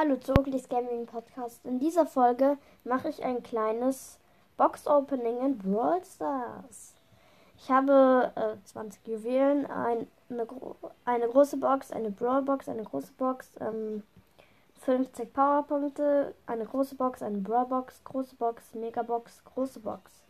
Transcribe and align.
Hallo 0.00 0.14
zu 0.14 0.32
Oglis 0.38 0.68
Gaming 0.68 1.06
Podcast. 1.06 1.66
In 1.66 1.80
dieser 1.80 2.06
Folge 2.06 2.56
mache 2.84 3.08
ich 3.08 3.24
ein 3.24 3.42
kleines 3.42 4.20
Box-Opening 4.56 5.40
in 5.40 5.58
Brawl 5.58 6.04
Stars. 6.04 6.94
Ich 7.56 7.68
habe 7.68 8.30
äh, 8.36 8.64
20 8.64 9.04
Juwelen, 9.08 9.66
ein, 9.66 10.06
eine, 10.30 10.46
gro 10.46 10.76
eine, 11.04 11.26
große 11.26 11.56
Box, 11.56 11.90
eine 11.90 12.12
Brawl 12.12 12.42
Box, 12.42 12.68
eine 12.68 12.84
große 12.84 13.12
Box, 13.14 13.50
ähm, 13.60 14.04
50 14.82 15.32
Powerpunkte, 15.32 16.32
eine 16.46 16.64
große 16.64 16.94
Box, 16.94 17.20
eine 17.20 17.38
Brawl 17.38 17.66
Box, 17.66 18.00
große 18.04 18.36
Box, 18.36 18.74
Mega 18.74 19.02
Box, 19.02 19.42
große 19.46 19.80
Box. 19.80 20.22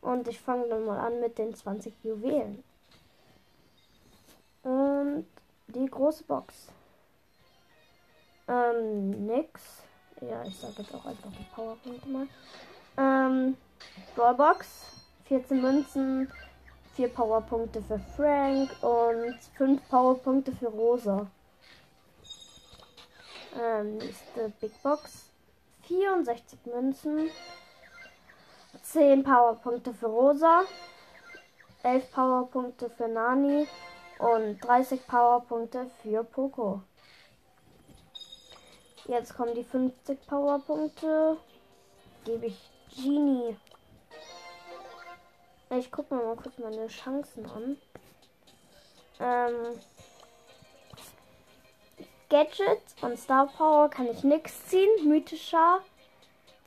Und 0.00 0.26
ich 0.26 0.40
fange 0.40 0.66
dann 0.66 0.84
mal 0.84 0.98
an 0.98 1.20
mit 1.20 1.38
den 1.38 1.54
20 1.54 1.94
Juwelen. 2.02 2.64
Und 4.64 5.26
die 5.68 5.86
große 5.86 6.24
Box. 6.24 6.72
Ähm, 8.50 9.26
nix. 9.26 9.62
Ja, 10.20 10.42
ich 10.44 10.58
sage 10.58 10.74
jetzt 10.78 10.94
auch 10.94 11.06
einfach 11.06 11.30
die 11.30 11.46
Powerpunkte 11.54 12.08
mal. 12.08 12.26
Ähm, 12.98 13.56
Brawlbox. 14.16 14.90
14 15.30 15.62
Münzen, 15.62 16.28
4 16.96 17.08
Powerpunkte 17.08 17.80
für 17.82 18.00
Frank 18.16 18.68
und 18.82 19.36
5 19.56 19.88
Powerpunkte 19.88 20.50
für 20.50 20.66
Rosa. 20.66 21.28
Ähm, 23.56 23.98
nächste 23.98 24.48
Big 24.60 24.72
Box. 24.82 25.30
64 25.86 26.58
Münzen, 26.66 27.30
10 28.82 29.22
Powerpunkte 29.22 29.94
für 29.94 30.06
Rosa, 30.06 30.62
11 31.84 32.10
Powerpunkte 32.12 32.90
für 32.90 33.06
Nani 33.06 33.68
und 34.18 34.58
30 34.60 35.06
Powerpunkte 35.06 35.90
für 36.02 36.24
Poco. 36.24 36.82
Jetzt 39.06 39.36
kommen 39.36 39.54
die 39.54 39.64
50 39.64 40.26
Powerpunkte. 40.26 41.36
Gebe 42.24 42.46
ich 42.46 42.70
Genie. 42.94 43.56
Ich 45.70 45.90
gucke 45.90 46.14
mir 46.14 46.22
mal 46.22 46.36
kurz 46.36 46.58
meine 46.58 46.86
Chancen 46.88 47.46
an. 47.46 47.78
Ähm, 49.20 49.80
Gadget 52.28 52.82
und 53.00 53.18
Star 53.18 53.46
Power 53.46 53.88
kann 53.88 54.08
ich 54.08 54.22
nichts 54.24 54.66
ziehen. 54.66 55.08
Mythischer 55.08 55.80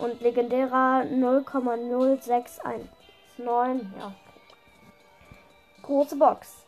und 0.03 0.19
legendärer 0.19 1.05
0,0619. 1.05 2.89
Ja. 3.37 4.13
Große 5.81 6.17
Box. 6.17 6.65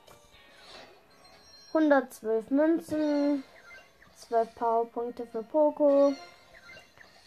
112 1.73 2.49
Münzen, 2.49 3.43
12 4.15 4.55
Powerpunkte 4.55 5.27
für 5.27 5.43
Poco, 5.43 6.13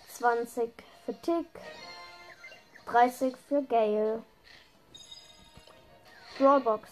20 0.08 0.72
für 1.04 1.20
Tick, 1.20 1.46
30 2.86 3.36
für 3.46 3.62
Gale. 3.62 4.22
Brawlbox. 6.38 6.88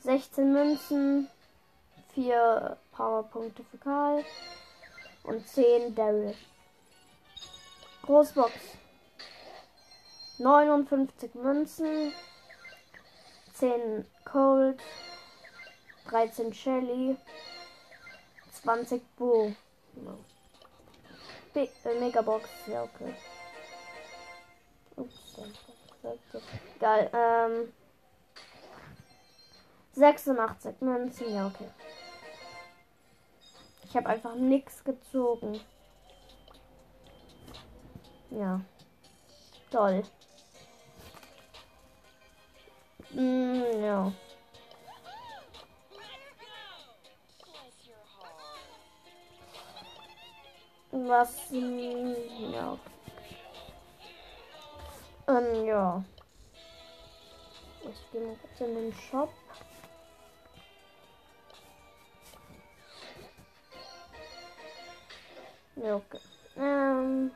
16 0.00 0.50
Münzen, 0.50 1.28
4 2.14 2.78
Powerpunkte 2.92 3.62
für 3.64 3.76
Karl 3.78 4.24
und 5.24 5.46
10 5.46 5.94
Daryl. 5.94 6.34
Großbox. 8.04 8.52
59 10.38 11.34
Münzen, 11.36 12.12
10 13.54 14.04
Cold, 14.24 14.78
13 16.10 16.52
Shelly, 16.52 17.16
20 18.52 19.02
Bo. 19.16 19.54
Big, 21.54 21.70
äh, 21.84 21.98
Megabox, 21.98 22.48
ja 22.66 22.82
okay. 22.82 23.14
Ups, 24.96 25.36
Geil, 26.80 27.10
ähm. 27.14 27.72
86 29.92 30.80
Münzen, 30.80 31.34
ja 31.34 31.46
okay. 31.46 31.70
Ich 33.84 33.96
habe 33.96 34.08
einfach 34.08 34.34
nichts 34.34 34.82
gezogen. 34.82 35.60
Ja. 38.30 38.60
Toll. 39.70 40.04
Mm, 43.10 43.82
ja. 43.82 44.12
Was? 50.90 51.50
Mm, 51.50 52.52
ja. 52.52 52.78
Ähm, 55.28 55.66
ja. 55.66 56.04
Ich 57.88 58.12
gehe 58.12 58.20
mal 58.20 58.36
kurz 58.36 58.60
in 58.60 58.74
den 58.74 58.92
Shop. 58.92 59.28
Ja, 65.76 65.96
okay. 65.96 66.20
Ähm. 66.56 67.30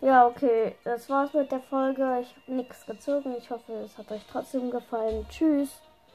Ja, 0.00 0.26
okay. 0.26 0.76
Das 0.84 1.10
war's 1.10 1.32
mit 1.34 1.50
der 1.50 1.60
Folge. 1.60 2.20
Ich 2.22 2.34
habe 2.36 2.52
nichts 2.56 2.86
gezogen. 2.86 3.34
Ich 3.36 3.50
hoffe, 3.50 3.72
es 3.84 3.98
hat 3.98 4.10
euch 4.12 4.22
trotzdem 4.30 4.70
gefallen. 4.70 5.26
Tschüss. 5.28 5.80